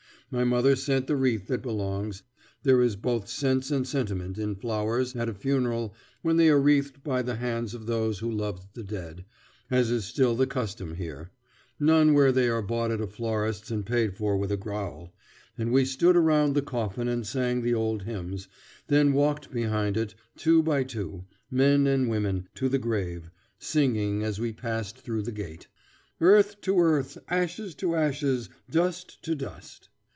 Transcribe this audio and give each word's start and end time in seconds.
My 0.33 0.45
mother 0.45 0.77
sent 0.77 1.07
the 1.07 1.17
wreath 1.17 1.47
that 1.47 1.61
belongs, 1.61 2.23
there 2.63 2.79
is 2.81 2.95
both 2.95 3.27
sense 3.27 3.69
and 3.69 3.85
sentiment 3.85 4.37
in 4.37 4.55
flowers 4.55 5.13
at 5.13 5.27
a 5.27 5.33
funeral 5.33 5.93
when 6.21 6.37
they 6.37 6.47
are 6.47 6.57
wreathed 6.61 7.03
by 7.03 7.21
the 7.21 7.35
hands 7.35 7.73
of 7.73 7.85
those 7.85 8.19
who 8.19 8.31
loved 8.31 8.73
the 8.73 8.83
dead, 8.85 9.25
as 9.69 9.91
is 9.91 10.05
still 10.05 10.33
the 10.33 10.47
custom 10.47 10.95
here; 10.95 11.31
none 11.81 12.13
where 12.13 12.31
they 12.31 12.47
are 12.47 12.61
bought 12.61 12.91
at 12.91 13.01
a 13.01 13.07
florist's 13.07 13.71
and 13.71 13.85
paid 13.85 14.15
for 14.15 14.37
with 14.37 14.53
a 14.53 14.55
growl, 14.55 15.13
and 15.57 15.73
we 15.73 15.83
stood 15.83 16.15
around 16.15 16.55
the 16.55 16.61
coffin 16.61 17.09
and 17.09 17.27
sang 17.27 17.61
the 17.61 17.73
old 17.73 18.03
hymns, 18.03 18.47
then 18.87 19.11
walked 19.11 19.51
behind 19.51 19.97
it, 19.97 20.15
two 20.37 20.63
by 20.63 20.81
two, 20.81 21.25
men 21.49 21.85
and 21.85 22.07
women, 22.07 22.47
to 22.55 22.69
the 22.69 22.79
grave, 22.79 23.29
singing 23.59 24.23
as 24.23 24.39
we 24.39 24.53
passed 24.53 24.97
through 24.97 25.23
the 25.23 25.31
gate. 25.33 25.67
"Earth 26.21 26.61
to 26.61 26.79
earth, 26.79 27.17
ashes 27.27 27.75
to 27.75 27.95
ashes, 27.97 28.47
dust 28.69 29.21
to 29.23 29.35
dust." 29.35 29.89